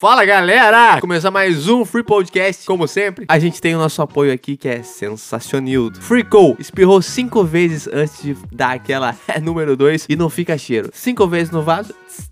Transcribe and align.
Fala 0.00 0.24
galera! 0.24 1.00
Começar 1.00 1.28
mais 1.28 1.66
um 1.66 1.84
Free 1.84 2.04
Podcast. 2.04 2.64
Como 2.64 2.86
sempre, 2.86 3.26
a 3.28 3.36
gente 3.36 3.60
tem 3.60 3.74
o 3.74 3.78
nosso 3.78 4.00
apoio 4.00 4.32
aqui 4.32 4.56
que 4.56 4.68
é 4.68 4.80
sensacional. 4.80 5.90
Freako 6.00 6.54
espirrou 6.56 7.02
cinco 7.02 7.42
vezes 7.42 7.88
antes 7.88 8.22
de 8.22 8.36
dar 8.52 8.76
aquela 8.76 9.16
número 9.42 9.76
2 9.76 10.06
e 10.08 10.14
não 10.14 10.30
fica 10.30 10.56
cheiro. 10.56 10.88
Cinco 10.92 11.26
vezes 11.26 11.50
no 11.50 11.62
vaso. 11.62 11.92
Tss, 12.06 12.27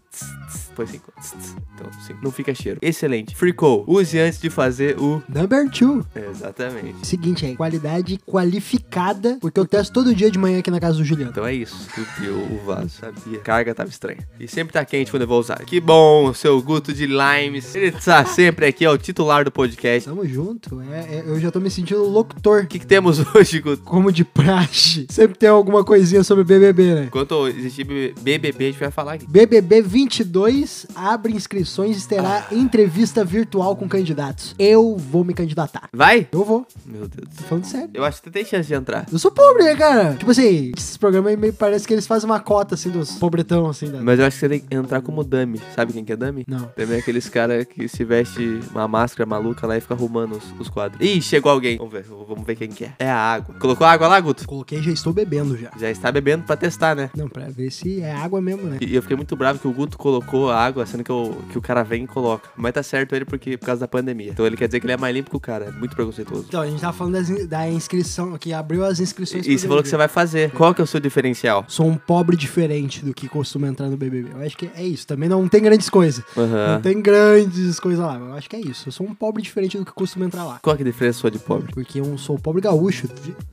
Tss, 0.85 1.33
tss. 1.33 1.57
Então, 1.75 1.91
cinco. 2.07 2.19
Não 2.23 2.31
fica 2.31 2.55
cheiro. 2.55 2.79
Excelente. 2.83 3.35
Freako, 3.35 3.85
use 3.87 4.19
antes 4.19 4.41
de 4.41 4.51
fazer 4.51 4.99
o. 5.01 5.23
Number 5.29 5.69
two. 5.71 6.05
Exatamente. 6.15 7.07
Seguinte 7.07 7.45
aí, 7.47 7.57
qualidade 7.57 8.19
qualificada, 8.27 9.39
porque 9.41 9.59
eu 9.59 9.67
testo 9.67 9.93
todo 9.93 10.15
dia 10.15 10.31
de 10.31 10.39
manhã 10.39 10.59
aqui 10.59 10.71
na 10.71 10.81
casa 10.81 10.99
do 10.99 11.05
Juliano. 11.05 11.31
Então 11.31 11.47
é 11.47 11.55
isso. 11.55 11.77
Subiu 11.95 12.35
o 12.37 12.65
vaso, 12.65 12.89
sabia? 12.91 13.39
Carga 13.41 13.75
tava 13.75 13.89
estranha. 13.89 14.19
E 14.39 14.49
sempre 14.49 14.73
tá 14.73 14.85
quente 14.85 15.11
quando 15.11 15.23
eu 15.23 15.29
vou 15.29 15.39
usar. 15.41 15.59
Que 15.65 15.81
bom, 15.81 16.33
seu 16.35 16.61
Guto 16.63 16.93
de 16.93 17.07
Limes. 17.07 17.75
Ele 17.75 17.93
tá 17.93 18.25
sempre 18.25 18.67
aqui, 18.67 18.85
é 18.85 18.91
o 18.91 18.99
titular 18.99 19.45
do 19.45 19.51
podcast. 19.51 20.09
Tamo 20.09 20.27
junto, 20.27 20.81
é, 20.83 21.17
é- 21.19 21.25
eu 21.27 21.39
já 21.41 21.51
tô 21.51 21.61
me 21.61 21.71
sentindo 21.71 22.03
locutor. 22.05 22.65
O 22.65 22.67
que, 22.67 22.79
que 22.79 22.87
temos 22.87 23.19
hoje, 23.35 23.61
Guto? 23.61 23.83
Como 23.83 24.11
de 24.13 24.25
praxe. 24.25 25.07
Sempre 25.11 25.39
tem 25.39 25.49
alguma 25.49 25.85
coisinha 25.85 26.23
sobre 26.25 26.45
BBB, 26.45 26.95
né? 26.95 27.05
Enquanto 27.05 27.47
existir 27.49 27.85
BBB, 28.21 28.65
a 28.65 28.71
gente 28.71 28.81
vai 28.81 28.91
falar 28.91 29.15
aqui. 29.15 29.27
BBB 29.27 29.83
22 29.83 30.66
abre 30.95 31.33
inscrições 31.33 32.03
e 32.05 32.09
terá 32.09 32.47
entrevista 32.51 33.25
virtual 33.25 33.77
com 33.77 33.89
candidatos. 33.89 34.55
Eu 34.59 34.97
vou 34.97 35.25
me 35.25 35.35
candidatar. 35.35 35.89
Vai? 35.93 36.29
Eu 36.33 36.45
vou, 36.45 36.67
Meu 36.85 37.09
Deus. 37.09 37.29
tô 37.37 37.45
falando 37.45 37.65
sério. 37.65 37.91
Eu 37.95 38.05
acho 38.05 38.23
que 38.23 38.31
tem 38.31 38.45
chance 38.45 38.69
de 38.69 38.75
entrar. 38.75 39.07
Eu 39.11 39.19
sou 39.19 39.31
pobre, 39.31 39.65
né, 39.65 39.75
cara? 39.77 40.15
Tipo 40.15 40.31
assim, 40.31 40.73
esses 40.77 40.97
programas 40.97 41.31
aí 41.31 41.37
meio 41.37 41.53
parece 41.53 41.87
que 41.87 41.95
eles 41.95 42.07
fazem 42.07 42.29
uma 42.29 42.41
cota, 42.41 42.75
assim, 42.75 42.91
dos 42.91 43.13
pobretão, 43.13 43.69
assim. 43.69 43.91
Da... 43.91 44.01
Mas 44.03 44.19
eu 44.19 44.27
acho 44.27 44.37
que 44.37 44.41
você 44.41 44.49
tem 44.49 44.61
que 44.61 44.75
entrar 44.75 45.01
como 45.01 45.23
dummy. 45.25 45.61
Sabe 45.75 45.93
quem 45.93 46.05
que 46.05 46.13
é 46.13 46.17
dummy? 46.17 46.45
Não. 46.47 46.67
Também 46.77 46.97
é 46.97 47.01
aqueles 47.01 47.29
caras 47.29 47.65
que 47.67 47.89
se 47.89 48.05
veste 48.05 48.61
uma 48.71 48.87
máscara 48.89 49.29
maluca 49.29 49.67
lá 49.67 49.77
e 49.77 49.81
fica 49.81 49.95
arrumando 49.95 50.37
os, 50.37 50.45
os 50.61 50.69
quadros. 50.69 51.01
Ih, 51.05 51.21
chegou 51.21 51.51
alguém. 51.51 51.77
Vamos 51.79 51.93
ver, 51.93 52.05
vamos 52.05 52.45
ver 52.45 52.57
quem 52.57 52.69
que 52.69 52.85
é. 52.85 52.93
É 52.99 53.11
a 53.11 53.17
água. 53.17 53.55
Colocou 53.59 53.87
água 53.87 54.09
lá, 54.09 54.21
Guto? 54.21 54.47
Coloquei, 54.47 54.83
já 54.83 54.91
estou 54.91 55.13
bebendo 55.13 55.57
já. 55.57 55.71
Já 55.79 55.91
está 55.91 56.11
bebendo 56.11 56.45
pra 56.45 56.57
testar, 56.57 56.95
né? 56.95 57.11
Não, 57.17 57.29
pra 57.29 57.49
ver 57.49 57.71
se 57.71 58.01
é 58.01 58.13
água 58.13 58.41
mesmo, 58.41 58.65
né? 58.65 58.79
E 58.81 58.95
eu 58.95 59.03
fiquei 59.03 59.17
muito 59.17 59.37
bravo 59.37 59.59
que 59.59 59.69
o 59.69 59.73
Guto 59.73 59.97
colocou 59.99 60.51
a 60.51 60.56
água, 60.57 60.87
sendo 60.87 61.05
que, 61.05 61.13
o 61.13 61.37
que 61.51 61.59
o 61.59 61.63
cara 61.63 61.83
vem 61.83 62.05
e 62.05 62.07
coloca. 62.07 62.49
Mas 62.57 62.73
tá 62.73 62.83
certo 62.83 63.15
ele 63.15 63.25
porque, 63.25 63.57
por 63.57 63.67
causa 63.67 63.81
da 63.81 63.89
pandemia. 63.89 64.31
Então 64.31 64.47
ele 64.47 64.57
quer 64.57 64.67
dizer 64.67 64.81
que 64.81 64.87
ele 64.87 64.93
é 64.93 64.97
mais 64.97 65.15
limpo 65.15 65.31
que 65.31 65.37
o 65.37 65.41
cara. 65.41 65.67
É 65.67 65.71
muito 65.71 65.95
preconceituoso. 65.95 66.47
Então, 66.49 66.61
a 66.63 66.67
gente 66.67 66.81
tava 66.81 66.93
falando 66.93 67.15
das 67.15 67.27
da 67.49 67.69
inscrição, 67.69 68.37
que 68.39 68.53
abriu 68.53 68.85
as 68.85 69.01
inscrições. 69.01 69.47
E 69.47 69.59
você 69.59 69.67
falou 69.67 69.83
que 69.83 69.89
você 69.89 69.97
vai 69.97 70.09
fazer. 70.09 70.51
Qual 70.53 70.75
que 70.75 70.81
é 70.81 70.85
o 70.85 70.87
seu 70.87 71.01
diferencial? 71.01 71.65
Sou 71.69 71.87
um 71.87 71.97
pobre 71.97 72.37
diferente 72.37 73.05
do 73.05 73.13
que 73.13 73.29
costuma 73.29 73.67
entrar 73.69 73.89
no 73.89 73.97
BBB. 73.97 74.31
Eu 74.33 74.41
acho 74.47 74.57
que 74.57 74.71
é 74.75 74.85
isso. 74.85 75.07
Também 75.07 75.29
não 75.29 75.47
tem 75.49 75.63
grandes 75.63 75.89
coisas. 75.91 76.25
Aham. 76.37 76.75
Não 76.75 76.81
tem 76.81 77.01
grandes 77.01 77.81
coisas 77.81 78.05
lá. 78.05 78.17
Eu 78.17 78.35
acho 78.35 78.49
que 78.49 78.57
é 78.57 78.61
isso. 78.61 78.89
Eu 78.89 78.93
sou 78.93 79.07
um 79.07 79.15
pobre 79.15 79.43
diferente 79.43 79.77
do 79.79 79.85
que 79.85 79.93
costuma 79.93 80.27
entrar 80.27 80.45
lá. 80.45 80.59
Qual 80.63 80.77
que 80.77 80.83
é 80.83 80.87
a 80.87 80.91
diferença 80.91 81.19
sua 81.19 81.31
de 81.31 81.39
pobre? 81.39 81.73
Porque 81.73 82.01
eu 82.01 82.17
sou 82.19 82.39
pobre 82.39 82.63
gaúcho. 82.63 83.09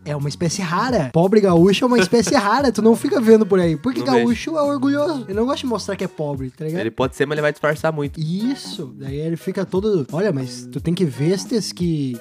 É 0.06 0.16
uma 0.16 0.30
espécie 0.30 0.62
rara. 0.62 1.10
Pobre 1.14 1.42
gaúcho 1.42 1.84
é 1.84 1.88
uma 1.88 2.00
espécie 2.00 2.36
rara. 2.36 2.72
Tu 2.72 2.82
não 2.82 2.96
fica 2.96 3.20
vendo 3.20 3.46
por 3.46 3.60
aí. 3.60 3.76
Porque 3.76 4.00
Não 4.00 4.06
gaúcho 4.08 4.58
é 4.58 4.62
orgulhoso. 4.62 5.26
Ele 5.28 5.34
não 5.34 5.46
gosta 5.46 5.62
de 5.62 5.66
mostrar 5.66 5.96
que 5.96 6.04
é 6.04 6.08
pobre, 6.08 6.50
tá 6.52 6.66
ligado? 6.66 6.82
Ele 6.82 6.92
pode 6.96 7.16
ser, 7.16 7.26
mas 7.26 7.36
ele 7.36 7.42
vai 7.42 7.52
disfarçar 7.52 7.92
muito. 7.92 8.20
Isso, 8.20 8.94
daí 8.98 9.18
ele 9.18 9.38
fica 9.38 9.66
todo. 9.66 10.06
Olha, 10.12 10.32
mas 10.32 10.68
tu 10.72 10.80
tem 10.80 10.94
que 10.94 11.06
ver 11.06 11.32
estes 11.32 11.72
que. 11.72 12.18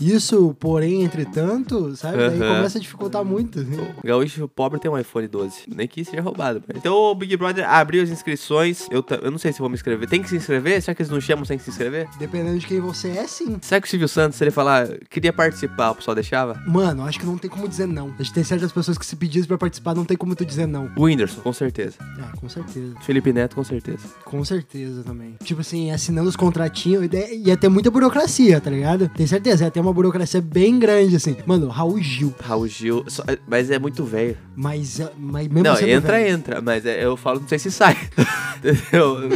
Isso, 0.00 0.54
porém, 0.58 1.02
entretanto, 1.02 1.94
sabe? 1.96 2.16
Daí 2.18 2.40
Aham. 2.42 2.56
começa 2.56 2.78
a 2.78 2.80
dificultar 2.80 3.24
muito. 3.24 3.60
né? 3.62 3.94
O 4.02 4.06
gaúcho 4.06 4.48
pobre 4.48 4.78
tem 4.80 4.90
um 4.90 4.98
iPhone 4.98 5.26
12. 5.28 5.62
Nem 5.68 5.86
que 5.88 6.04
seja 6.04 6.22
roubado. 6.22 6.62
mas- 6.66 6.76
Então 6.76 6.94
o 6.94 7.14
Big 7.14 7.36
Brother 7.36 7.68
abriu 7.68 8.02
as 8.02 8.10
inscrições. 8.10 8.86
Eu, 8.90 9.04
eu 9.22 9.30
não 9.30 9.38
sei 9.38 9.52
se 9.52 9.58
vou 9.58 9.68
me 9.68 9.74
inscrever. 9.74 10.08
Tem 10.08 10.22
que 10.22 10.28
se 10.28 10.36
inscrever? 10.36 10.80
Será 10.82 10.94
que 10.94 11.02
eles 11.02 11.10
não 11.10 11.20
chamam 11.20 11.44
sem 11.44 11.58
se 11.58 11.70
inscrever? 11.70 12.08
Dependendo 12.18 12.58
de 12.58 12.66
quem 12.66 12.80
você 12.80 13.08
é, 13.10 13.26
sim. 13.26 13.58
Será 13.60 13.80
que 13.80 13.86
o 13.86 13.90
Silvio 13.90 14.08
Santos, 14.08 14.38
se 14.38 14.44
ele 14.44 14.50
falar, 14.50 14.88
queria 15.10 15.32
participar, 15.32 15.90
o 15.90 15.94
pessoal 15.96 16.14
deixava? 16.14 16.60
Mano, 16.66 17.04
acho 17.04 17.18
que 17.18 17.26
não 17.26 17.36
tem 17.38 17.50
como 17.50 17.68
dizer 17.68 17.86
não. 17.86 18.14
A 18.18 18.22
gente 18.22 18.32
tem 18.32 18.44
certas 18.44 18.72
pessoas 18.72 18.96
que 18.98 19.04
se 19.06 19.16
pedissem 19.16 19.48
pra 19.48 19.58
participar, 19.58 19.94
não 19.94 20.04
tem 20.04 20.16
como 20.16 20.34
tu 20.34 20.44
dizer 20.44 20.66
não. 20.66 20.90
O 20.96 21.02
Whindersson, 21.04 21.40
com 21.40 21.52
certeza. 21.52 21.96
Ah, 22.20 22.32
com 22.40 22.48
certeza. 22.48 22.94
Felipe 23.02 23.32
Neto, 23.32 23.56
com 23.56 23.64
certeza. 23.64 23.98
Com 24.24 24.44
certeza 24.44 25.02
também. 25.02 25.36
Tipo 25.42 25.60
assim, 25.60 25.90
assinando 25.90 26.28
os 26.28 26.36
contratinhos, 26.36 27.08
ia- 27.12 27.34
ia 27.34 27.56
ter 27.56 27.68
muita 27.68 27.90
burocracia, 27.90 28.60
tá 28.60 28.70
ligado? 28.70 29.08
Tem 29.08 29.26
certeza, 29.26 29.64
ia 29.64 29.70
ter 29.70 29.80
uma 29.80 29.87
burocracia 29.92 30.40
bem 30.40 30.78
grande, 30.78 31.16
assim. 31.16 31.36
Mano, 31.46 31.68
Raul 31.68 32.00
Gil. 32.00 32.34
Raul 32.42 32.66
Gil. 32.68 33.04
só- 33.08 33.24
mas 33.46 33.70
é 33.70 33.78
muito 33.78 34.04
velho. 34.04 34.36
Mas, 34.56 35.00
eh, 35.00 35.10
mas 35.18 35.48
mesmo 35.48 35.64
Não, 35.64 35.78
entra, 35.80 36.12
velho- 36.12 36.28
entra. 36.34 36.60
Mas 36.60 36.86
é- 36.86 37.04
eu 37.04 37.16
falo, 37.16 37.40
não 37.40 37.48
sei 37.48 37.58
se 37.58 37.70
sai. 37.70 37.96
Entendeu? 38.58 39.18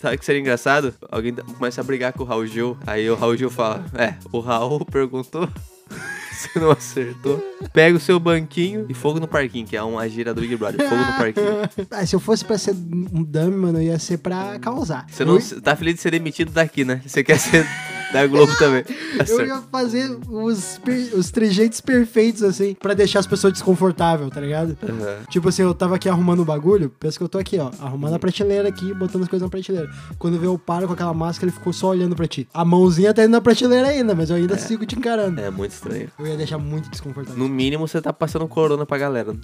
Sabe 0.00 0.16
o 0.16 0.18
que 0.18 0.24
seria 0.24 0.40
engraçado? 0.40 0.94
Alguém 1.10 1.34
começa 1.34 1.80
a 1.80 1.84
brigar 1.84 2.12
com 2.12 2.22
o 2.22 2.26
Raul 2.26 2.46
Gil. 2.46 2.76
Aí 2.86 3.08
o 3.10 3.14
Raul 3.14 3.36
Gil 3.36 3.50
fala: 3.50 3.84
É, 3.94 4.14
o 4.32 4.40
Raul 4.40 4.84
perguntou. 4.84 5.48
Você 6.36 6.58
não 6.58 6.70
acertou. 6.70 7.42
Pega 7.72 7.96
o 7.96 8.00
seu 8.00 8.20
banquinho 8.20 8.84
e 8.90 8.94
fogo 8.94 9.18
no 9.18 9.26
parquinho, 9.26 9.66
que 9.66 9.74
é 9.74 9.82
uma 9.82 10.06
gira 10.06 10.34
do 10.34 10.42
Big 10.42 10.54
Brother. 10.54 10.86
Fogo 10.86 11.00
no 11.00 11.12
parquinho. 11.16 11.86
Ah, 11.90 12.04
se 12.04 12.14
eu 12.14 12.20
fosse 12.20 12.44
pra 12.44 12.58
ser 12.58 12.72
um 12.72 13.24
dummy, 13.24 13.56
mano, 13.56 13.80
ia 13.80 13.98
ser 13.98 14.18
pra 14.18 14.58
causar. 14.58 15.06
Você 15.10 15.24
não 15.24 15.38
tá 15.62 15.74
feliz 15.74 15.94
de 15.94 16.02
ser 16.02 16.10
demitido 16.10 16.52
daqui, 16.52 16.84
né? 16.84 17.00
Você 17.06 17.24
quer 17.24 17.38
ser 17.38 17.66
da 18.12 18.26
Globo 18.26 18.54
também. 18.58 18.82
Tá 18.84 18.94
Eu 19.28 19.36
certo. 19.36 19.48
ia 19.48 19.62
fazer 19.70 20.18
os, 20.28 20.80
os 21.14 21.30
trejeitos 21.30 21.80
perfeitos, 21.80 22.42
assim, 22.42 22.74
pra 22.74 22.94
deixar 22.94 23.20
as 23.20 23.26
pessoas 23.26 23.52
desconfortáveis, 23.52 24.30
tá 24.30 24.40
ligado? 24.40 24.76
Aham. 24.82 25.18
Tipo 25.30 25.48
assim, 25.48 25.62
eu 25.62 25.74
tava 25.74 25.96
aqui 25.96 26.08
arrumando 26.08 26.40
o 26.40 26.44
bagulho, 26.44 26.90
pensa 26.90 27.18
que 27.18 27.24
eu 27.24 27.28
tô 27.28 27.38
aqui, 27.38 27.58
ó, 27.58 27.70
arrumando 27.80 28.14
a 28.14 28.18
prateleira 28.18 28.68
aqui, 28.68 28.92
botando 28.94 29.22
as 29.22 29.28
coisas 29.28 29.44
na 29.46 29.50
prateleira. 29.50 29.90
Quando 30.18 30.38
vê 30.38 30.46
eu 30.46 30.58
paro 30.58 30.86
com 30.86 30.92
aquela 30.92 31.14
máscara, 31.14 31.50
ele 31.50 31.56
ficou 31.56 31.72
só 31.72 31.88
olhando 31.88 32.14
pra 32.16 32.26
ti. 32.26 32.48
A 32.52 32.64
mãozinha 32.64 33.12
tá 33.12 33.22
indo 33.22 33.30
na 33.32 33.40
prateleira 33.40 33.88
ainda, 33.88 34.14
mas 34.14 34.30
eu 34.30 34.36
ainda 34.36 34.56
sigo 34.58 34.84
te 34.86 34.96
encarando. 34.96 35.40
É 35.40 35.50
muito 35.50 35.72
estranho. 35.72 36.08
Eu 36.18 36.26
ia 36.26 36.36
deixar 36.36 36.58
muito 36.58 36.88
desconfortável. 36.90 37.38
No 37.38 37.48
mínimo, 37.48 37.86
você 37.86 38.00
tá 38.00 38.12
passando 38.12 38.46
corona 38.48 38.86
pra 38.86 38.98
galera. 38.98 39.34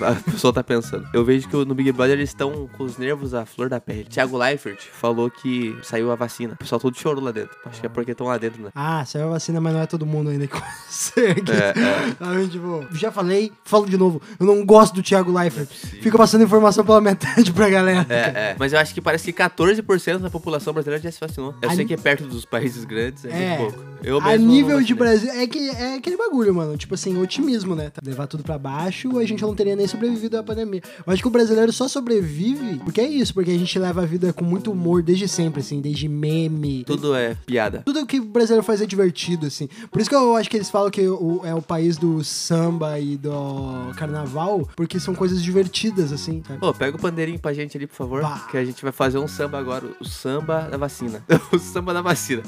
A 0.00 0.30
pessoa 0.30 0.52
tá 0.52 0.62
pensando. 0.62 1.06
Eu 1.12 1.24
vejo 1.24 1.48
que 1.48 1.56
no 1.64 1.74
Big 1.74 1.92
Brother 1.92 2.16
eles 2.16 2.30
estão 2.30 2.68
com 2.76 2.84
os 2.84 2.96
nervos 2.98 3.34
à 3.34 3.44
flor 3.44 3.68
da 3.68 3.80
pele. 3.80 4.04
Thiago 4.04 4.36
Leifert 4.38 4.78
falou 4.92 5.30
que 5.30 5.76
saiu 5.82 6.10
a 6.10 6.14
vacina. 6.16 6.54
O 6.54 6.56
pessoal 6.56 6.80
todo 6.80 6.96
chorou 6.96 7.22
lá 7.22 7.30
dentro. 7.32 7.56
Acho 7.66 7.80
que 7.80 7.86
é 7.86 7.88
porque 7.88 8.11
estão 8.12 8.26
lá 8.26 8.38
dentro, 8.38 8.62
né? 8.62 8.70
Ah, 8.74 9.04
saiu 9.04 9.26
a 9.28 9.30
vacina, 9.30 9.60
mas 9.60 9.72
não 9.74 9.80
é 9.80 9.86
todo 9.86 10.06
mundo 10.06 10.30
ainda 10.30 10.46
que 10.46 10.54
consegue. 10.60 11.50
É, 11.52 11.74
é. 11.78 12.16
Aí, 12.20 12.48
tipo, 12.48 12.86
já 12.92 13.10
falei, 13.12 13.52
falo 13.64 13.86
de 13.86 13.96
novo. 13.96 14.20
Eu 14.38 14.46
não 14.46 14.64
gosto 14.64 14.94
do 14.94 15.02
Thiago 15.02 15.32
Leifert. 15.32 15.68
Fica 15.68 16.16
passando 16.16 16.44
informação 16.44 16.84
pela 16.84 17.00
metade 17.00 17.52
pra 17.52 17.68
galera. 17.68 18.06
É, 18.08 18.14
é. 18.52 18.56
Mas 18.58 18.72
eu 18.72 18.78
acho 18.78 18.94
que 18.94 19.00
parece 19.00 19.32
que 19.32 19.32
14% 19.42 20.18
da 20.18 20.30
população 20.30 20.72
brasileira 20.72 21.02
já 21.02 21.10
se 21.10 21.20
vacinou. 21.20 21.54
Eu 21.62 21.68
A 21.70 21.74
sei 21.74 21.84
ni- 21.84 21.88
que 21.88 21.94
é 21.94 21.96
perto 21.96 22.24
dos 22.24 22.44
países 22.44 22.84
grandes, 22.84 23.24
é, 23.24 23.30
É. 23.30 23.58
muito 23.58 23.74
pouco. 23.74 23.92
Eu 24.04 24.18
A 24.20 24.24
mesmo 24.30 24.46
nível 24.48 24.80
de. 24.82 24.92
Brasil, 24.94 25.30
é 25.32 25.46
que 25.46 25.70
é 25.70 25.94
aquele 25.94 26.16
bagulho, 26.16 26.52
mano. 26.54 26.76
Tipo 26.76 26.94
assim, 26.94 27.16
otimismo, 27.20 27.74
né? 27.76 27.90
Levar 28.04 28.26
tudo 28.26 28.42
pra 28.42 28.58
baixo, 28.58 29.16
a 29.18 29.24
gente 29.24 29.40
não 29.42 29.54
teria 29.54 29.74
nem 29.76 29.86
sobrevivido 29.86 30.36
à 30.36 30.42
pandemia. 30.42 30.82
Eu 31.06 31.12
acho 31.12 31.22
que 31.22 31.28
o 31.28 31.30
brasileiro 31.30 31.72
só 31.72 31.86
sobrevive 31.88 32.80
porque 32.84 33.00
é 33.00 33.06
isso, 33.06 33.32
porque 33.32 33.50
a 33.50 33.58
gente 33.58 33.78
leva 33.78 34.02
a 34.02 34.04
vida 34.04 34.32
com 34.32 34.44
muito 34.44 34.70
humor 34.72 35.02
desde 35.02 35.26
sempre, 35.28 35.60
assim, 35.60 35.80
desde 35.80 36.08
meme. 36.08 36.82
Tudo 36.84 37.14
é 37.14 37.36
piada. 37.46 37.82
Tudo 37.84 38.01
que 38.06 38.18
o 38.20 38.24
brasileiro 38.24 38.62
faz 38.64 38.80
é 38.80 38.86
divertido, 38.86 39.46
assim. 39.46 39.68
Por 39.90 40.00
isso 40.00 40.08
que 40.10 40.16
eu 40.16 40.36
acho 40.36 40.48
que 40.50 40.56
eles 40.56 40.70
falam 40.70 40.90
que 40.90 41.06
o- 41.08 41.40
é 41.44 41.54
o 41.54 41.62
país 41.62 41.96
do 41.96 42.22
samba 42.24 42.98
e 42.98 43.16
do 43.16 43.92
carnaval, 43.96 44.68
porque 44.76 44.98
são 45.00 45.14
coisas 45.14 45.42
divertidas, 45.42 46.12
assim, 46.12 46.42
sabe? 46.46 46.60
Pô, 46.60 46.72
pega 46.74 46.96
o 46.96 47.00
pandeirinho 47.00 47.38
pra 47.38 47.52
gente 47.52 47.76
ali, 47.76 47.86
por 47.86 47.94
favor. 47.96 48.22
Bah. 48.22 48.46
Que 48.50 48.56
a 48.56 48.64
gente 48.64 48.82
vai 48.82 48.92
fazer 48.92 49.18
um 49.18 49.28
samba 49.28 49.58
agora. 49.58 49.86
O 50.00 50.04
samba 50.04 50.68
da 50.70 50.76
vacina. 50.76 51.22
o 51.52 51.58
samba 51.58 51.92
da 51.94 52.02
vacina. 52.02 52.42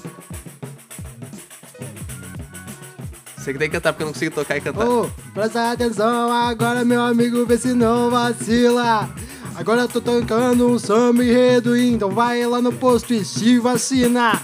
Você 3.36 3.52
que 3.52 3.58
tem 3.58 3.68
que 3.68 3.74
cantar, 3.76 3.92
porque 3.92 4.02
eu 4.02 4.06
não 4.06 4.12
consigo 4.14 4.34
tocar 4.34 4.56
e 4.56 4.60
cantar. 4.60 4.88
Ô, 4.88 5.10
presta 5.34 5.72
atenção 5.72 6.32
agora, 6.32 6.82
meu 6.84 7.02
amigo, 7.02 7.44
vê 7.44 7.58
se 7.58 7.74
não 7.74 8.10
vacila. 8.10 9.10
Agora 9.54 9.82
eu 9.82 9.88
tô 9.88 10.00
tocando 10.00 10.66
um 10.66 10.78
samba 10.78 11.22
enredo, 11.22 11.76
então 11.76 12.10
vai 12.10 12.44
lá 12.46 12.60
no 12.62 12.72
posto 12.72 13.12
e 13.12 13.24
se 13.24 13.58
vacina. 13.58 14.40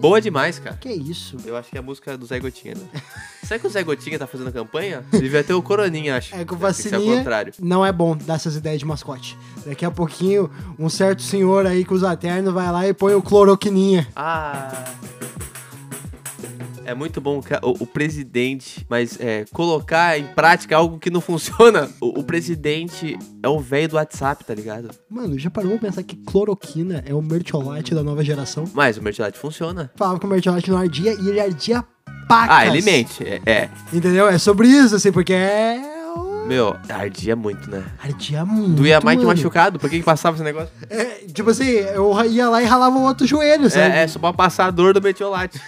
Boa 0.00 0.18
demais, 0.18 0.58
cara. 0.58 0.76
Que 0.76 0.88
isso? 0.88 1.36
Eu 1.44 1.54
acho 1.58 1.68
que 1.68 1.76
é 1.76 1.80
a 1.80 1.82
música 1.82 2.16
do 2.16 2.24
Zé 2.24 2.40
Gotinha, 2.40 2.74
né? 2.74 3.00
Será 3.44 3.60
que 3.60 3.66
o 3.66 3.70
Zé 3.70 3.82
Gotinha 3.82 4.18
tá 4.18 4.26
fazendo 4.26 4.50
campanha? 4.50 5.04
Devia 5.12 5.44
ter 5.44 5.52
o 5.52 5.60
Coroninha, 5.60 6.16
acho. 6.16 6.34
É 6.34 6.42
que 6.42 6.54
o 6.54 6.56
vacininha 6.56 7.18
contrário. 7.18 7.52
não 7.58 7.84
é 7.84 7.92
bom 7.92 8.16
dar 8.16 8.34
essas 8.34 8.56
ideias 8.56 8.78
de 8.78 8.86
mascote. 8.86 9.36
Daqui 9.66 9.84
a 9.84 9.90
pouquinho, 9.90 10.50
um 10.78 10.88
certo 10.88 11.20
senhor 11.20 11.66
aí 11.66 11.84
que 11.84 11.92
usa 11.92 12.16
terno 12.16 12.50
vai 12.50 12.72
lá 12.72 12.88
e 12.88 12.94
põe 12.94 13.14
o 13.14 13.20
cloroquininha. 13.20 14.08
Ah. 14.16 14.72
É 16.90 16.94
muito 16.94 17.20
bom 17.20 17.40
o, 17.62 17.84
o 17.84 17.86
presidente, 17.86 18.84
mas 18.90 19.16
é, 19.20 19.44
colocar 19.52 20.18
em 20.18 20.26
prática 20.26 20.76
algo 20.76 20.98
que 20.98 21.08
não 21.08 21.20
funciona. 21.20 21.88
O, 22.00 22.18
o 22.18 22.24
presidente 22.24 23.16
é 23.40 23.48
o 23.48 23.60
velho 23.60 23.90
do 23.90 23.94
WhatsApp, 23.94 24.44
tá 24.44 24.52
ligado? 24.52 24.90
Mano, 25.08 25.38
já 25.38 25.48
parou 25.48 25.78
pra 25.78 25.88
pensar 25.88 26.02
que 26.02 26.16
cloroquina 26.16 27.04
é 27.06 27.14
o 27.14 27.22
mertiolate 27.22 27.94
da 27.94 28.02
nova 28.02 28.24
geração? 28.24 28.64
Mas 28.74 28.96
o 28.96 29.02
merchandising 29.02 29.38
funciona. 29.38 29.88
Falava 29.94 30.18
que 30.18 30.26
o 30.26 30.28
mertiolate 30.28 30.68
não 30.68 30.78
ardia 30.78 31.12
e 31.12 31.28
ele 31.28 31.38
ardia 31.38 31.84
pacas. 32.26 32.56
Ah, 32.56 32.66
ele 32.66 32.82
mente. 32.82 33.22
É. 33.22 33.40
é. 33.46 33.70
Entendeu? 33.92 34.26
É 34.26 34.36
sobre 34.36 34.66
isso, 34.66 34.96
assim, 34.96 35.12
porque 35.12 35.32
é... 35.32 35.80
Meu, 36.46 36.76
ardia 36.88 37.36
muito, 37.36 37.70
né? 37.70 37.84
Ardia 38.02 38.44
muito. 38.44 38.74
Doía 38.74 39.00
mais 39.00 39.16
que 39.16 39.24
machucado. 39.24 39.78
Por 39.78 39.88
que 39.88 40.00
que 40.00 40.04
passava 40.04 40.34
esse 40.36 40.42
negócio? 40.42 40.70
É, 40.88 41.04
tipo 41.32 41.50
assim, 41.50 41.68
eu 41.68 42.12
ia 42.24 42.48
lá 42.48 42.60
e 42.60 42.66
ralava 42.66 42.96
o 42.96 43.02
outro 43.02 43.24
joelho, 43.24 43.70
sabe? 43.70 43.94
É, 43.94 44.02
é 44.02 44.08
só 44.08 44.18
pra 44.18 44.32
passar 44.32 44.66
a 44.66 44.70
dor 44.72 44.92
do 44.92 45.00
metiolate. 45.00 45.60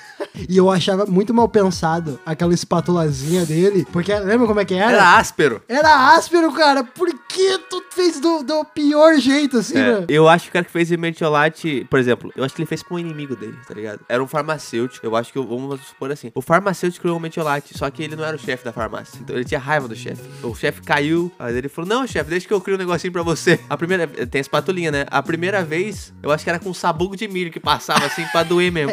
E 0.49 0.57
eu 0.57 0.71
achava 0.71 1.07
muito 1.07 1.33
mal 1.33 1.49
pensado 1.49 2.19
aquela 2.25 2.55
espátulazinha 2.55 3.45
dele. 3.45 3.87
Porque 3.93 4.15
lembra 4.15 4.47
como 4.47 4.61
é 4.61 4.65
que 4.65 4.75
era? 4.75 4.93
Era 4.93 5.17
áspero. 5.17 5.63
Era 5.69 6.15
áspero, 6.15 6.53
cara. 6.53 6.85
Por 6.85 7.09
que 7.43 7.59
tu 7.69 7.83
fez 7.91 8.21
do, 8.21 8.43
do 8.43 8.65
pior 8.65 9.17
jeito, 9.19 9.59
assim, 9.59 9.77
É, 9.79 9.93
mano? 9.93 10.07
eu 10.09 10.29
acho 10.29 10.45
que 10.45 10.51
o 10.51 10.53
cara 10.53 10.65
que 10.65 10.71
fez 10.71 10.91
metiolate, 10.91 11.87
por 11.91 11.99
exemplo, 11.99 12.33
eu 12.37 12.45
acho 12.45 12.55
que 12.55 12.63
ele 12.63 12.67
fez 12.69 12.83
com 12.83 12.95
um 12.95 12.99
inimigo 12.99 13.37
dele, 13.37 13.57
tá 13.67 13.75
ligado? 13.75 14.01
Era 14.09 14.23
um 14.23 14.27
farmacêutico, 14.27 15.05
eu 15.07 15.15
acho 15.17 15.33
que, 15.33 15.39
vamos 15.39 15.81
supor 15.87 16.11
assim, 16.11 16.31
o 16.35 16.41
farmacêutico 16.43 17.03
criou 17.03 17.17
um 17.17 17.21
metiolate, 17.21 17.77
só 17.77 17.89
que 17.91 18.03
ele 18.03 18.17
não 18.17 18.25
era 18.25 18.37
o 18.37 18.39
chefe 18.39 18.65
da 18.65 18.73
farmácia, 18.73 19.19
então 19.21 19.37
ele 19.37 19.45
tinha 19.45 19.61
raiva 19.61 19.87
do 19.89 19.95
chefe. 19.97 20.23
O 20.43 20.55
chefe 20.55 20.83
caiu, 20.83 21.31
aí 21.39 21.57
ele 21.57 21.69
falou, 21.69 21.89
não, 21.89 22.07
chefe, 22.07 22.31
deixa 22.31 22.47
que 22.47 22.53
eu 22.55 22.61
crio 22.61 22.77
um 22.77 22.79
negocinho 22.79 23.13
pra 23.13 23.23
você. 23.23 23.59
A 23.69 23.77
primeira, 23.77 24.07
tem 24.07 24.39
a 24.39 24.43
espatulinha, 24.43 24.91
né? 24.91 25.07
A 25.11 25.23
primeira 25.23 25.63
vez, 25.65 26.13
eu 26.23 26.31
acho 26.31 26.45
que 26.45 26.51
era 26.51 26.59
com 26.59 26.73
sabugo 26.75 27.17
de 27.17 27.27
milho 27.29 27.51
que 27.51 27.61
passava 27.61 28.07
assim 28.07 28.25
pra 28.33 28.43
doer 28.43 28.71
mesmo. 28.73 28.93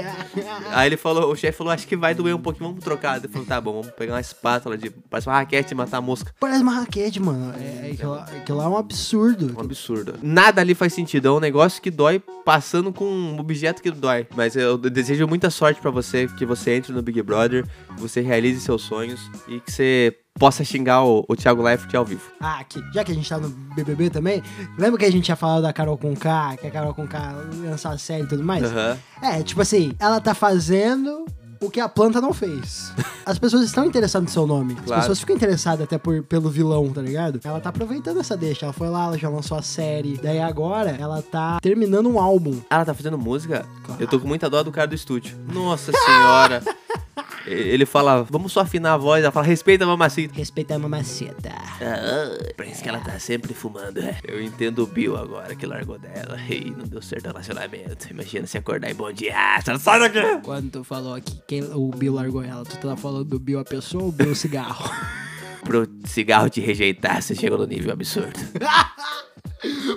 Aí 0.72 0.88
ele 0.88 0.98
falou, 0.98 1.32
o 1.32 1.36
chefe 1.36 1.58
falou, 1.58 1.74
acho 1.74 1.88
que 1.88 1.96
vai 1.96 2.14
doer 2.14 2.36
um 2.36 2.42
pouquinho, 2.42 2.70
vamos 2.70 2.84
trocar. 2.84 3.18
Ele 3.18 3.28
falou, 3.28 3.48
tá 3.48 3.60
bom, 3.62 3.74
vamos 3.82 3.92
pegar 3.92 4.14
uma 4.14 4.22
espátula 4.22 4.78
de, 4.78 4.90
parece 4.90 5.28
uma 5.28 5.36
raquete 5.36 5.74
e 5.74 5.76
matar 5.76 6.02
mosca. 6.02 6.34
Parece 6.40 6.62
uma 6.62 6.74
raquete, 6.74 7.20
mano. 7.20 7.54
É, 7.60 7.96
é, 8.00 8.06
lá- 8.08 8.26
aquilo 8.40 8.58
lá 8.58 8.66
é 8.66 8.68
um 8.68 8.78
absurdo. 8.78 9.56
Um 9.58 9.62
absurdo. 9.62 10.16
Nada 10.22 10.62
ali 10.62 10.74
faz 10.74 10.94
sentido. 10.94 11.28
É 11.28 11.32
um 11.32 11.40
negócio 11.40 11.82
que 11.82 11.92
dói 11.92 12.20
passando 12.44 12.92
com 12.92 13.06
um 13.06 13.40
objeto 13.40 13.82
que 13.82 13.92
dói. 13.92 14.28
Mas 14.36 14.56
eu 14.56 14.78
desejo 14.78 15.28
muita 15.28 15.50
sorte 15.50 15.80
pra 15.80 15.92
você, 15.92 16.28
que 16.28 16.46
você 16.46 16.72
entre 16.72 16.92
no 16.92 17.02
Big 17.02 17.22
Brother, 17.22 17.66
que 17.96 18.02
você 18.02 18.22
realize 18.22 18.60
seus 18.62 18.82
sonhos 18.82 19.20
e 19.48 19.60
que 19.60 19.72
você 19.72 20.18
possa 20.40 20.64
xingar 20.64 21.04
o, 21.04 21.26
o 21.28 21.36
Thiago 21.36 21.62
Leifert 21.62 21.94
ao 21.96 22.06
vivo. 22.06 22.32
Ah, 22.40 22.60
aqui, 22.60 22.82
já 22.94 23.04
que 23.04 23.12
a 23.12 23.16
gente 23.16 23.28
tá 23.28 23.38
no 23.38 23.50
BBB 23.50 24.10
também, 24.10 24.42
lembra 24.78 24.98
que 24.98 25.06
a 25.06 25.12
gente 25.12 25.26
tinha 25.26 25.36
falado 25.36 25.62
da 25.62 25.74
Carol 25.74 25.98
Conká, 25.98 26.56
que 26.56 26.66
a 26.66 26.72
Carol 26.72 26.94
Conká 26.94 27.36
lançar 27.62 27.92
a 27.92 27.98
série 27.98 28.24
e 28.24 28.28
tudo 28.28 28.44
mais? 28.44 28.64
Aham. 28.64 28.98
É, 29.22 29.44
tipo 29.44 29.62
assim, 29.62 29.92
ela 30.00 30.22
tá 30.22 30.34
fazendo 30.34 31.26
o 31.62 31.70
que 31.70 31.80
a 31.80 31.90
planta 31.90 32.20
não 32.22 32.34
fez. 32.34 32.92
As 33.26 33.38
pessoas 33.38 33.64
estão 33.64 33.86
interessadas 33.86 34.28
no 34.28 34.34
seu 34.34 34.48
nome. 34.48 34.74
As 34.80 34.86
Claro. 34.86 35.02
pessoas 35.02 35.20
ficam 35.20 35.36
interessadas 35.36 35.82
até 35.84 35.98
por, 35.98 36.24
pelo 36.24 36.50
vilão, 36.50 36.90
tá 36.90 37.02
ligado? 37.02 37.40
Ela 37.44 37.60
tá 37.60 37.70
aproveitando 37.70 38.20
essa 38.20 38.36
deixa. 38.38 38.66
Ela 38.66 38.74
foi 38.74 38.90
lá, 38.90 39.06
ela 39.06 39.18
já 39.18 39.30
lançou 39.30 39.58
a 39.58 39.62
série. 39.62 40.18
Daí 40.22 40.40
agora 40.40 40.92
ela 40.92 41.22
tá 41.22 41.60
terminando 41.62 42.08
um 42.10 42.20
álbum. 42.20 42.60
Ela 42.70 42.86
tá 42.86 42.94
fazendo 42.94 43.18
música? 43.18 43.66
Claro. 43.84 44.02
Eu 44.02 44.08
tô 44.08 44.20
com 44.20 44.28
muita 44.28 44.50
dó 44.50 44.64
do 44.64 44.72
cara 44.72 44.88
do 44.88 44.96
estúdio. 44.96 45.38
Nossa 45.54 45.92
senhora. 45.92 46.64
Ele 47.52 47.86
fala, 47.86 48.24
vamos 48.24 48.52
só 48.52 48.62
afinar 48.62 48.94
a 48.94 48.98
voz. 48.98 49.24
Ela 49.24 49.32
fala, 49.32 49.46
respeita 49.46 49.84
a 49.84 49.88
mamacita. 49.88 50.34
Respeita 50.36 50.76
a 50.76 50.80
mamaceta. 50.80 51.52
Ah, 51.82 52.52
parece 52.56 52.84
que 52.84 52.90
ela 52.90 53.00
tá 53.00 53.18
sempre 53.20 53.54
fumando. 53.54 54.00
é. 54.00 54.18
Eu 54.28 54.42
entendo 54.42 54.84
o 54.84 54.88
Bill 54.88 55.18
agora, 55.18 55.56
que 55.56 55.66
largou 55.66 55.98
dela. 55.98 56.38
E 56.50 56.70
não 56.72 56.86
deu 56.86 57.02
certo 57.02 57.26
o 57.26 57.28
relacionamento. 57.30 58.08
Imagina 58.12 58.46
se 58.48 58.58
acordar 58.58 58.90
e 58.90 58.94
bom 58.94 59.12
dia. 59.12 59.34
Sai 59.80 60.00
daqui! 60.00 60.20
Quando 60.44 60.70
tu 60.72 60.84
falou 60.84 61.14
aqui 61.16 61.40
que 61.48 61.62
o 61.62 61.90
Bill 61.90 62.14
largou 62.14 62.44
ela, 62.44 62.64
tu 62.64 62.78
tá 62.78 62.96
falando 62.96 63.26
do 63.26 63.40
Bill 63.40 63.60
a 63.60 63.66
pessoa 63.66 64.04
ou 64.04 64.10
o 64.10 64.12
Bill 64.12 64.32
o 64.32 64.36
cigarro? 64.36 64.90
Pro 65.64 65.88
cigarro 66.06 66.50
te 66.50 66.62
rejeitar, 66.62 67.22
você 67.22 67.36
chegou 67.36 67.58
no 67.58 67.66
nível 67.66 67.92
absurdo. 67.92 68.40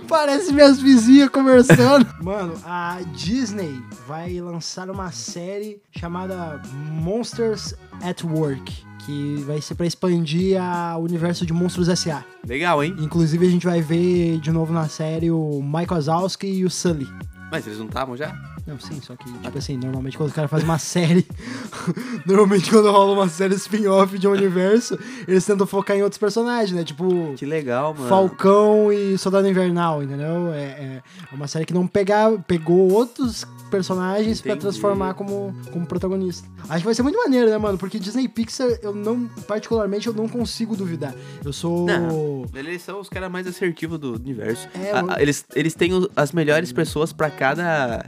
Parece 0.09 0.53
minhas 0.53 0.81
vizinhas 0.81 1.29
conversando. 1.29 2.07
Mano, 2.23 2.55
a 2.65 2.99
Disney 3.15 3.83
vai 4.07 4.41
lançar 4.41 4.91
uma 4.91 5.11
série 5.13 5.81
chamada 5.97 6.61
Monsters 6.91 7.75
at 8.03 8.23
Work. 8.25 8.85
Que 9.05 9.43
vai 9.47 9.61
ser 9.61 9.75
pra 9.75 9.85
expandir 9.85 10.61
a- 10.63 10.97
o 10.97 11.03
universo 11.03 11.45
de 11.45 11.53
Monstros 11.53 11.89
S.A. 11.89 12.25
Legal, 12.47 12.85
hein? 12.85 12.95
Inclusive, 13.01 13.45
a 13.47 13.51
gente 13.51 13.67
vai 13.67 13.81
ver 13.83 14.39
de 14.39 14.53
novo 14.53 14.73
na 14.73 14.89
série 14.89 15.29
o 15.31 15.61
Michael 15.61 15.89
Wazowski 15.91 16.47
e 16.47 16.65
o 16.65 16.71
Sully. 16.71 17.09
Mas 17.51 17.67
eles 17.67 17.79
não 17.81 17.87
estavam 17.87 18.17
já? 18.17 18.33
Não, 18.67 18.79
sim, 18.79 19.01
só 19.01 19.17
que, 19.17 19.25
tipo 19.41 19.59
assim, 19.59 19.77
normalmente 19.77 20.17
quando 20.17 20.31
o 20.31 20.33
cara 20.35 20.47
faz 20.49 20.63
uma 20.63 20.79
série. 20.81 21.27
normalmente 22.27 22.71
quando 22.71 22.91
rola 22.91 23.13
uma 23.13 23.29
série 23.29 23.55
spin-off 23.57 24.19
de 24.19 24.29
um 24.29 24.33
universo, 24.33 24.99
eles 25.27 25.45
tentam 25.45 25.67
focar 25.67 25.97
em 25.97 26.03
outros 26.03 26.19
personagens, 26.19 26.73
né? 26.73 26.85
Tipo. 26.85 27.35
Que 27.37 27.45
legal, 27.45 27.93
mano. 27.95 28.09
Falcão 28.09 28.93
e 28.93 29.19
Soldado 29.19 29.49
Invernal, 29.49 30.03
entendeu? 30.03 30.53
É, 30.53 30.61
é 30.61 31.03
uma 31.35 31.49
série 31.49 31.65
que 31.65 31.75
não 31.75 31.87
pegar, 31.87 32.31
pegou 32.47 32.93
outros 32.93 33.45
personagens 33.71 34.41
pra 34.41 34.51
Entendi. 34.53 34.67
transformar 34.67 35.15
como, 35.15 35.55
como 35.73 35.87
protagonista. 35.87 36.47
Acho 36.69 36.79
que 36.81 36.85
vai 36.85 36.95
ser 36.95 37.03
muito 37.03 37.17
maneiro, 37.19 37.49
né, 37.51 37.57
mano? 37.59 37.79
Porque 37.79 37.99
Disney 37.99 38.29
Pixar, 38.29 38.69
eu 38.83 38.95
não, 38.95 39.27
particularmente, 39.49 40.07
eu 40.07 40.13
não 40.13 40.29
consigo 40.29 40.77
duvidar. 40.77 41.15
Eu 41.45 41.53
sou. 41.53 41.87
Não. 41.87 42.45
Eles 42.55 42.83
são 42.83 43.01
os 43.01 43.09
caras 43.09 43.31
mais 43.31 43.47
assertivos 43.47 43.99
do 43.99 44.15
universo. 44.15 44.69
É, 44.75 44.91
A- 44.93 45.03
mano. 45.03 45.15
a- 45.17 45.23
eles, 45.23 45.45
eles 45.55 45.75
têm 45.75 45.91
as 46.15 46.33
melhores 46.33 46.71
pessoas 46.73 47.13
pra 47.13 47.31
cada 47.31 48.05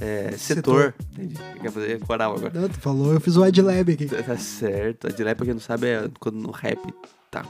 é, 0.00 0.32
setor. 0.36 0.94
Entendi. 1.12 1.36
Quer 1.60 1.70
fazer 1.70 2.00
coral 2.00 2.36
agora. 2.36 2.60
Não, 2.60 2.68
tu 2.68 2.78
falou, 2.80 3.12
eu 3.12 3.20
fiz 3.20 3.36
o 3.36 3.42
Adlab 3.42 3.92
aqui. 3.92 4.06
Tá 4.06 4.36
certo. 4.36 5.06
A 5.06 5.10
Dilé, 5.10 5.34
pra 5.34 5.44
quem 5.44 5.54
não 5.54 5.60
sabe, 5.60 5.86
é 5.88 6.10
quando 6.20 6.36
no 6.36 6.50
rap 6.50 6.78
tá. 7.30 7.44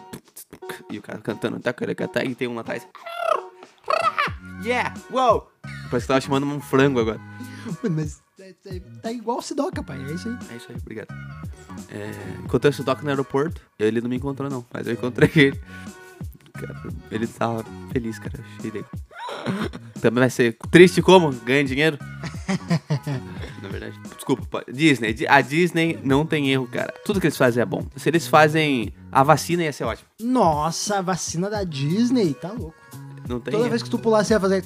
E 0.90 0.98
o 0.98 1.02
cara 1.02 1.18
cantando. 1.18 1.58
Tá, 1.60 1.72
cara, 1.72 1.94
tá, 1.94 2.24
e 2.24 2.34
tem 2.34 2.48
um 2.48 2.54
lá 2.54 2.60
atrás. 2.62 2.86
Yeah! 4.64 4.94
Uou! 5.10 5.50
Parece 5.90 6.04
que 6.04 6.08
tava 6.08 6.20
chamando 6.20 6.46
um 6.46 6.60
frango 6.60 7.00
agora. 7.00 7.20
Mas 7.90 8.22
é- 8.40 8.54
é- 8.66 8.80
tá 9.02 9.10
igual 9.12 9.38
o 9.38 9.42
Sidoca, 9.42 9.82
pai. 9.82 9.98
É 10.08 10.12
isso 10.14 10.28
aí. 10.28 10.38
É 10.52 10.56
isso 10.56 10.66
aí, 10.70 10.76
obrigado. 10.80 11.08
É, 11.90 12.10
encontrei 12.44 12.70
o 12.70 12.72
Sudoku 12.74 13.02
no 13.02 13.08
aeroporto. 13.10 13.60
Ele 13.78 14.00
não 14.00 14.08
me 14.08 14.16
encontrou, 14.16 14.48
não, 14.50 14.64
mas 14.72 14.86
eu 14.86 14.92
encontrei 14.94 15.30
ele. 15.34 15.60
Cara, 16.54 16.80
ele 17.10 17.26
tava 17.26 17.64
feliz, 17.92 18.18
cara. 18.18 18.38
Achei 18.58 18.70
legal. 18.70 18.90
Também 20.02 20.20
vai 20.20 20.30
ser 20.30 20.56
triste 20.70 21.00
como? 21.00 21.30
Ganha 21.32 21.64
dinheiro? 21.64 21.96
Na 23.62 23.68
verdade. 23.68 23.96
Desculpa, 24.16 24.64
Disney. 24.70 25.12
Di- 25.14 25.26
A 25.28 25.40
Disney 25.40 25.96
não 26.02 26.26
tem 26.26 26.50
erro, 26.50 26.66
cara. 26.66 26.92
Tudo 27.04 27.20
que 27.20 27.26
eles 27.28 27.36
fazem 27.36 27.62
é 27.62 27.64
bom. 27.64 27.86
Se 27.96 28.08
eles 28.10 28.26
fazem 28.26 28.92
a 29.12 29.22
vacina, 29.22 29.62
ia 29.62 29.72
ser 29.72 29.84
ótimo. 29.84 30.08
Nossa, 30.20 30.98
a 30.98 31.02
vacina 31.02 31.48
da 31.48 31.62
Disney, 31.62 32.34
tá 32.34 32.50
louco. 32.50 32.74
Não 33.28 33.40
tem 33.40 33.52
Toda 33.52 33.68
vez 33.68 33.82
que 33.82 33.90
tu 33.90 33.98
pular, 33.98 34.24
você 34.24 34.34
ia 34.34 34.40
fazer. 34.40 34.64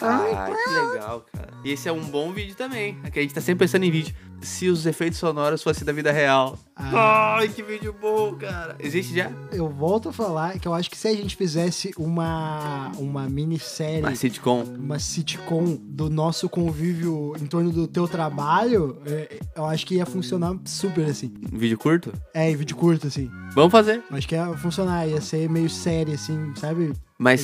Ah, 0.00 0.50
que 0.64 0.70
legal, 0.92 1.24
cara. 1.32 1.48
E 1.64 1.70
esse 1.72 1.88
é 1.88 1.92
um 1.92 2.04
bom 2.04 2.32
vídeo 2.32 2.54
também. 2.54 2.98
Aqui 3.02 3.18
a 3.18 3.22
gente 3.22 3.34
tá 3.34 3.40
sempre 3.40 3.64
pensando 3.66 3.84
em 3.84 3.90
vídeo. 3.90 4.14
Se 4.40 4.68
os 4.68 4.84
efeitos 4.84 5.18
sonoros 5.18 5.62
fossem 5.62 5.84
da 5.84 5.92
vida 5.92 6.12
real. 6.12 6.58
Ah. 6.76 7.36
Ai, 7.38 7.48
que 7.48 7.62
vídeo 7.62 7.94
bom, 7.98 8.34
cara. 8.34 8.76
Existe 8.78 9.14
já? 9.16 9.32
Eu 9.50 9.68
volto 9.68 10.10
a 10.10 10.12
falar 10.12 10.58
que 10.58 10.68
eu 10.68 10.74
acho 10.74 10.90
que 10.90 10.96
se 10.96 11.08
a 11.08 11.14
gente 11.14 11.34
fizesse 11.34 11.90
uma, 11.96 12.92
uma 12.98 13.28
minissérie, 13.28 14.00
Uma 14.02 14.14
sitcom. 14.14 14.62
uma 14.62 14.98
sitcom 14.98 15.78
do 15.82 16.10
nosso 16.10 16.48
convívio 16.50 17.32
em 17.40 17.46
torno 17.46 17.72
do 17.72 17.88
teu 17.88 18.06
trabalho, 18.06 18.98
é, 19.06 19.38
eu 19.56 19.64
acho 19.64 19.86
que 19.86 19.94
ia 19.96 20.06
funcionar 20.06 20.54
super 20.66 21.06
assim. 21.06 21.32
Um 21.50 21.56
vídeo 21.58 21.78
curto? 21.78 22.12
É, 22.34 22.50
em 22.50 22.56
vídeo 22.56 22.76
curto, 22.76 23.06
assim. 23.06 23.30
Vamos 23.54 23.72
fazer. 23.72 24.02
Acho 24.10 24.28
que 24.28 24.34
ia 24.34 24.54
funcionar, 24.58 25.08
ia 25.08 25.20
ser 25.20 25.48
meio 25.48 25.70
série, 25.70 26.12
assim, 26.12 26.52
sabe? 26.56 26.92
Mas 27.18 27.40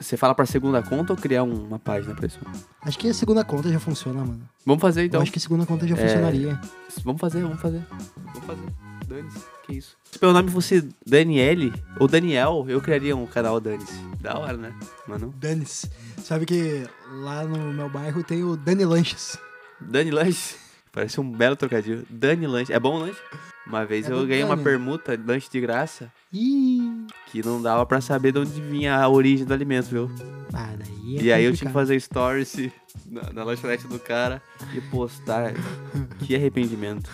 você 0.00 0.16
fala 0.16 0.34
pra 0.34 0.46
segunda 0.46 0.82
conta 0.82 1.12
ou 1.12 1.16
criar 1.18 1.42
um- 1.42 1.66
uma 1.66 1.78
página 1.78 2.14
pra 2.14 2.26
isso? 2.26 2.38
Acho 2.82 2.98
que 2.98 3.08
a 3.08 3.14
segunda 3.14 3.44
conta 3.44 3.70
já 3.70 3.78
funciona, 3.78 4.20
mano. 4.24 4.40
Vamos 4.64 4.80
fazer 4.80 5.04
então. 5.04 5.18
Eu 5.18 5.22
acho 5.22 5.32
que 5.32 5.38
a 5.38 5.42
segunda 5.42 5.66
conta 5.66 5.86
já 5.86 5.94
É. 5.94 5.98
funcionaria. 5.98 6.58
Vamos 7.04 7.20
fazer, 7.20 7.42
vamos 7.42 7.60
fazer. 7.60 7.82
Vamos 8.24 8.44
fazer. 8.46 8.62
Dane-se. 9.06 9.44
Que 9.66 9.72
isso. 9.74 9.96
Se 10.10 10.18
meu 10.22 10.32
nome 10.32 10.50
fosse 10.50 10.88
Daniele 11.06 11.72
ou 12.00 12.08
Daniel, 12.08 12.64
eu 12.68 12.80
criaria 12.80 13.14
um 13.14 13.26
canal 13.26 13.60
Dane-se. 13.60 13.92
Da 14.20 14.38
hora, 14.38 14.56
né? 14.56 14.72
Mas 15.06 15.20
não. 15.20 15.28
Dane-se. 15.36 15.90
Sabe 16.22 16.46
que 16.46 16.84
lá 17.10 17.44
no 17.44 17.72
meu 17.74 17.90
bairro 17.90 18.24
tem 18.24 18.42
o 18.42 18.56
Dani 18.56 18.84
Lanches. 18.86 19.36
Dani 19.80 20.10
Lanche. 20.10 20.56
Parece 20.92 21.20
um 21.20 21.30
belo 21.30 21.56
trocadilho. 21.56 22.06
Dani 22.08 22.46
Lanche. 22.46 22.72
É 22.72 22.80
bom 22.80 22.96
o 22.96 23.00
lanche? 23.00 23.20
Uma 23.66 23.84
vez 23.84 24.08
É 24.08 24.12
eu 24.12 24.26
ganhei 24.26 24.44
uma 24.44 24.54
Dani. 24.56 24.64
permuta, 24.64 25.18
lanche 25.26 25.48
de 25.50 25.60
graça, 25.60 26.10
Ih. 26.32 26.73
Que 27.30 27.44
não 27.44 27.60
dava 27.60 27.84
pra 27.84 28.00
saber 28.00 28.32
de 28.32 28.38
onde 28.38 28.60
vinha 28.60 28.96
a 28.96 29.08
origem 29.08 29.44
do 29.44 29.52
alimento, 29.52 29.86
viu? 29.86 30.10
Ah, 30.52 30.74
daí 30.76 31.18
é 31.18 31.22
e 31.22 31.32
aí 31.32 31.44
eu 31.44 31.52
tinha 31.52 31.68
que 31.68 31.74
fazer 31.74 32.00
stories 32.00 32.70
na, 33.06 33.32
na 33.32 33.44
lanchonete 33.44 33.86
do 33.88 33.98
cara 33.98 34.40
e 34.72 34.80
postar. 34.80 35.52
que 36.20 36.34
arrependimento. 36.34 37.10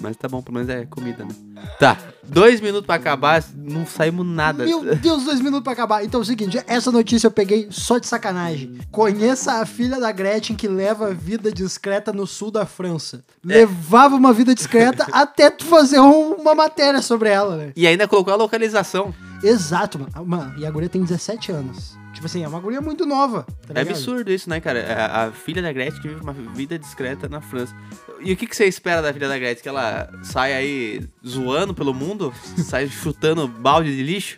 Mas 0.00 0.16
tá 0.16 0.28
bom, 0.28 0.40
pelo 0.40 0.54
menos 0.54 0.68
é 0.68 0.86
comida, 0.86 1.24
né? 1.24 1.30
Tá, 1.78 1.96
dois 2.22 2.60
minutos 2.60 2.86
pra 2.86 2.94
acabar, 2.94 3.42
não 3.56 3.84
saímos 3.84 4.24
nada. 4.26 4.64
Meu 4.64 4.94
Deus, 4.94 5.24
dois 5.24 5.40
minutos 5.40 5.62
pra 5.64 5.72
acabar. 5.72 6.04
Então 6.04 6.20
é 6.20 6.22
o 6.22 6.26
seguinte, 6.26 6.62
essa 6.66 6.92
notícia 6.92 7.26
eu 7.26 7.30
peguei 7.32 7.66
só 7.70 7.98
de 7.98 8.06
sacanagem. 8.06 8.78
Conheça 8.92 9.54
a 9.54 9.66
filha 9.66 9.98
da 9.98 10.12
Gretchen 10.12 10.54
que 10.54 10.68
leva 10.68 11.12
vida 11.12 11.50
discreta 11.50 12.12
no 12.12 12.26
sul 12.26 12.50
da 12.50 12.64
França. 12.64 13.24
É. 13.48 13.54
Levava 13.58 14.14
uma 14.14 14.32
vida 14.32 14.54
discreta 14.54 15.04
até 15.12 15.50
tu 15.50 15.64
fazer 15.64 15.98
um- 16.00 16.34
uma 16.34 16.54
matéria 16.54 17.02
sobre 17.02 17.28
ela, 17.28 17.56
né? 17.56 17.72
E 17.74 17.86
ainda 17.86 18.06
colocou 18.06 18.32
a 18.32 18.36
localização. 18.36 19.12
Exato, 19.42 19.98
mano. 19.98 20.10
Ah, 20.14 20.22
Mano, 20.22 20.54
e 20.58 20.66
a 20.66 20.70
guria 20.70 20.88
tem 20.88 21.02
17 21.02 21.50
anos. 21.52 21.96
Tipo 22.18 22.26
assim, 22.26 22.42
é 22.42 22.48
uma 22.48 22.58
guria 22.58 22.80
muito 22.80 23.06
nova. 23.06 23.44
Tá 23.44 23.52
É 23.68 23.78
ligado? 23.78 23.90
absurdo 23.90 24.28
isso, 24.32 24.50
né, 24.50 24.60
cara? 24.60 24.84
A, 24.92 25.26
a 25.26 25.30
filha 25.30 25.62
da 25.62 25.72
Gretchen 25.72 26.02
que 26.02 26.08
vive 26.08 26.20
uma 26.20 26.32
vida 26.32 26.76
discreta 26.76 27.28
na 27.28 27.40
França. 27.40 27.72
E 28.20 28.32
o 28.32 28.36
que, 28.36 28.44
que 28.44 28.56
você 28.56 28.64
espera 28.64 29.00
da 29.00 29.12
filha 29.12 29.28
da 29.28 29.38
Gretchen? 29.38 29.62
Que 29.62 29.68
ela 29.68 30.10
sai 30.24 30.52
aí 30.52 31.08
zoando 31.24 31.72
pelo 31.72 31.94
mundo? 31.94 32.34
sai 32.56 32.88
chutando 32.90 33.46
balde 33.46 33.94
de 33.96 34.02
lixo? 34.02 34.36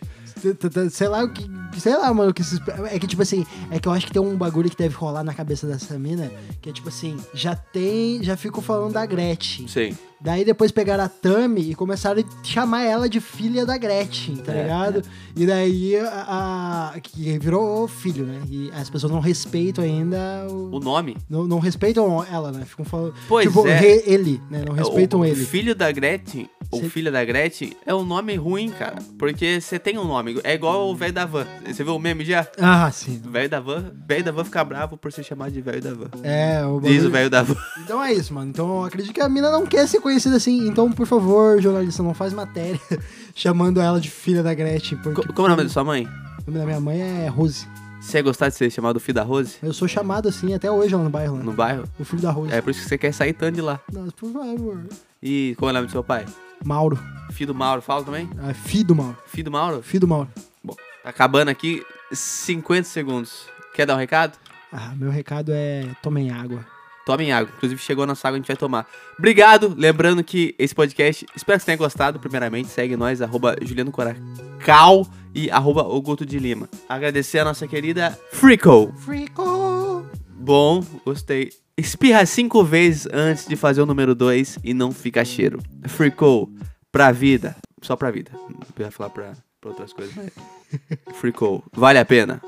Sei 0.91 1.07
lá 1.07 1.23
o 1.23 1.29
que. 1.33 1.49
Sei 1.79 1.95
lá, 1.97 2.13
mano, 2.13 2.29
o 2.29 2.33
que 2.35 2.43
se 2.43 2.53
espera. 2.55 2.87
É 2.93 2.99
que, 2.99 3.07
tipo 3.07 3.23
assim, 3.23 3.45
é 3.71 3.79
que 3.79 3.87
eu 3.87 3.91
acho 3.91 4.05
que 4.05 4.13
tem 4.13 4.21
um 4.21 4.35
bagulho 4.37 4.69
que 4.69 4.77
deve 4.77 4.93
rolar 4.93 5.23
na 5.23 5.33
cabeça 5.33 5.65
dessa 5.65 5.97
mina, 5.97 6.31
que 6.61 6.69
é 6.69 6.73
tipo 6.73 6.87
assim, 6.89 7.17
já 7.33 7.55
tem. 7.55 8.21
Já 8.23 8.37
ficou 8.37 8.61
falando 8.61 8.93
da 8.93 9.03
Gretchen. 9.07 9.67
Sim. 9.67 9.97
Daí 10.23 10.45
depois 10.45 10.71
pegaram 10.71 11.03
a 11.03 11.09
Tami 11.09 11.71
e 11.71 11.75
começaram 11.75 12.21
a 12.21 12.43
chamar 12.43 12.83
ela 12.83 13.09
de 13.09 13.19
filha 13.19 13.65
da 13.65 13.77
Gretchen, 13.77 14.35
tá 14.37 14.53
É, 14.53 14.61
ligado? 14.63 15.01
E 15.35 15.45
daí 15.45 15.95
a, 15.97 16.91
a- 16.95 16.99
que 16.99 17.39
virou 17.39 17.87
filho, 17.87 18.25
né? 18.25 18.39
E 18.49 18.69
as 18.73 18.89
pessoas 18.89 19.11
não 19.11 19.19
respeitam 19.19 19.83
ainda 19.83 20.45
o. 20.49 20.75
O 20.75 20.79
nome? 20.79 21.17
Não, 21.29 21.47
não 21.47 21.59
respeitam 21.59 22.23
ela, 22.31 22.51
né? 22.51 22.63
Ficam 22.65 22.85
falando. 22.85 23.13
Pois 23.27 23.47
tipo, 23.47 23.67
é. 23.67 23.77
re- 23.79 24.03
ele, 24.05 24.41
né? 24.49 24.63
Não 24.67 24.73
respeitam 24.75 25.21
o, 25.21 25.25
ele. 25.25 25.43
filho 25.43 25.73
da 25.73 25.91
Gretchen, 25.91 26.47
ou 26.69 26.81
Cê- 26.81 26.89
filha 26.89 27.11
da 27.11 27.23
Gretchen, 27.25 27.73
é 27.85 27.93
um 27.95 28.03
nome 28.05 28.35
ruim, 28.35 28.69
cara. 28.69 28.97
Porque 29.17 29.59
você 29.59 29.79
tem 29.79 29.97
um 29.97 30.05
nome. 30.05 30.39
É 30.43 30.53
igual 30.53 30.87
o 30.89 30.95
velho 30.95 31.13
da 31.13 31.25
van. 31.25 31.45
Você 31.65 31.83
viu 31.83 31.95
o 31.95 31.99
meme 31.99 32.23
já? 32.23 32.47
Ah, 32.59 32.91
sim. 32.91 33.19
Velho 33.25 33.49
da 33.49 33.59
van, 33.59 33.91
velho 34.07 34.23
da 34.23 34.31
van 34.31 34.43
fica 34.45 34.63
bravo 34.63 34.97
por 34.97 35.11
ser 35.11 35.23
chamado 35.23 35.51
de 35.51 35.61
velho 35.61 35.81
da 35.81 35.93
van. 35.93 36.09
É, 36.23 36.63
o 36.65 36.79
Diz 36.79 37.03
o 37.03 37.09
velho 37.09 37.29
da 37.29 37.41
van. 37.41 37.57
Então 37.83 38.03
é 38.03 38.13
isso, 38.13 38.33
mano. 38.33 38.49
Então 38.51 38.67
eu 38.77 38.85
acredito 38.85 39.13
que 39.13 39.21
a 39.21 39.27
mina 39.27 39.49
não 39.49 39.65
quer 39.65 39.87
ser 39.87 39.99
conhecida 39.99 40.10
assim. 40.15 40.67
Então, 40.67 40.91
por 40.91 41.05
favor, 41.07 41.61
jornalista, 41.61 42.01
não 42.03 42.13
faz 42.13 42.33
matéria 42.33 42.79
chamando 43.35 43.79
ela 43.81 43.99
de 43.99 44.09
filha 44.09 44.41
da 44.43 44.53
Gretchen. 44.53 44.97
Porque 44.99 45.21
Co- 45.25 45.33
Como 45.33 45.47
é 45.47 45.51
o 45.51 45.55
nome 45.55 45.63
da 45.63 45.69
sua 45.69 45.83
mãe? 45.83 46.05
o 46.05 46.51
nome 46.51 46.59
da 46.59 46.65
minha 46.65 46.79
mãe 46.79 47.01
é 47.01 47.27
Rose. 47.27 47.67
Você 48.01 48.17
ia 48.17 48.23
gostar 48.23 48.49
de 48.49 48.55
ser 48.55 48.69
chamado 48.71 48.99
filho 48.99 49.13
da 49.15 49.23
Rose? 49.23 49.57
Eu 49.61 49.73
sou 49.73 49.87
chamado 49.87 50.27
assim 50.27 50.53
até 50.55 50.71
hoje 50.71 50.95
lá 50.95 51.03
no 51.03 51.09
bairro, 51.09 51.37
né? 51.37 51.43
No 51.43 51.53
bairro? 51.53 51.83
O 51.99 52.03
filho 52.03 52.21
da 52.21 52.31
Rose. 52.31 52.51
É 52.51 52.59
por 52.61 52.71
isso 52.71 52.81
que 52.81 52.89
você 52.89 52.97
quer 52.97 53.13
sair 53.13 53.33
tanto 53.33 53.55
de 53.55 53.61
lá. 53.61 53.79
Nossa, 53.93 54.11
por 54.11 54.31
favor. 54.33 54.83
E 55.21 55.55
como 55.59 55.69
é 55.69 55.71
o 55.71 55.73
nome 55.75 55.85
do 55.87 55.91
seu 55.91 56.03
pai? 56.03 56.25
Mauro. 56.65 56.99
Filho 57.31 57.53
do 57.53 57.55
Mauro, 57.55 57.81
fala 57.81 58.03
também? 58.03 58.27
Ah, 58.39 58.53
filho 58.55 58.85
do 58.85 58.95
Mauro. 58.95 59.17
Filho 59.27 59.43
do 59.45 59.51
Mauro? 59.51 59.81
Filho 59.83 60.01
do 60.01 60.07
Mauro. 60.07 60.29
Bom, 60.63 60.75
tá 61.03 61.09
acabando 61.09 61.49
aqui 61.49 61.83
50 62.11 62.83
segundos. 62.87 63.45
Quer 63.75 63.85
dar 63.85 63.93
um 63.95 63.99
recado? 63.99 64.33
Ah, 64.73 64.93
meu 64.95 65.11
recado 65.11 65.51
é 65.53 65.85
tomem 66.01 66.31
água. 66.31 66.65
Tomem 67.05 67.31
água. 67.31 67.51
Inclusive, 67.55 67.81
chegou 67.81 68.03
a 68.03 68.07
nossa 68.07 68.27
água, 68.27 68.37
a 68.37 68.39
gente 68.39 68.47
vai 68.47 68.57
tomar. 68.57 68.87
Obrigado. 69.17 69.73
Lembrando 69.77 70.23
que 70.23 70.55
esse 70.57 70.73
podcast, 70.73 71.25
espero 71.35 71.57
que 71.57 71.63
você 71.63 71.65
tenha 71.65 71.77
gostado. 71.77 72.19
Primeiramente, 72.19 72.69
segue 72.69 72.95
nós, 72.95 73.21
arroba 73.21 73.55
Juliano 73.61 73.91
Coracal 73.91 75.07
e 75.33 75.49
arroba 75.49 75.83
Oguto 75.83 76.25
de 76.25 76.37
Lima. 76.39 76.69
Agradecer 76.87 77.39
a 77.39 77.45
nossa 77.45 77.67
querida 77.67 78.17
Frico. 78.31 78.93
Frico! 78.97 80.05
Bom, 80.29 80.83
gostei. 81.05 81.51
Espirra 81.77 82.25
cinco 82.25 82.63
vezes 82.63 83.07
antes 83.11 83.47
de 83.47 83.55
fazer 83.55 83.81
o 83.81 83.85
número 83.85 84.13
2 84.13 84.59
e 84.63 84.73
não 84.73 84.91
fica 84.91 85.23
cheiro. 85.25 85.59
Frico, 85.87 86.51
pra 86.91 87.11
vida. 87.11 87.55
Só 87.81 87.95
pra 87.95 88.11
vida. 88.11 88.31
Não 88.33 88.85
ia 88.85 88.91
falar 88.91 89.09
pra, 89.09 89.33
pra 89.59 89.69
outras 89.69 89.93
coisas, 89.93 90.13
mas... 90.15 90.31
Frico, 91.17 91.63
vale 91.73 91.99
a 91.99 92.05
pena. 92.05 92.41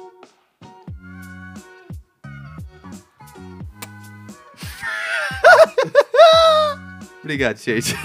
Obrigado, 7.24 7.58
gente. 7.58 7.96